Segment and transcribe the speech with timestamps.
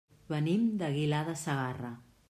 [0.31, 1.97] Venim d'Aguilar de Segarra.